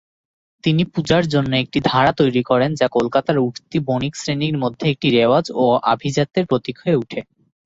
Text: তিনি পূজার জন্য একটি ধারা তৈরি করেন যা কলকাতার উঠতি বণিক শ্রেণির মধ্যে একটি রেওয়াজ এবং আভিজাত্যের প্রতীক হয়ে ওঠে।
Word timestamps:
তিনি 0.63 0.83
পূজার 0.93 1.23
জন্য 1.27 1.51
একটি 1.55 1.79
ধারা 1.85 2.11
তৈরি 2.13 2.41
করেন 2.43 2.71
যা 2.75 2.87
কলকাতার 2.91 3.37
উঠতি 3.39 3.77
বণিক 3.87 4.13
শ্রেণির 4.15 4.55
মধ্যে 4.57 4.85
একটি 4.89 5.07
রেওয়াজ 5.09 5.45
এবং 5.53 5.79
আভিজাত্যের 5.91 6.45
প্রতীক 6.45 6.75
হয়ে 6.79 6.99
ওঠে। 7.01 7.19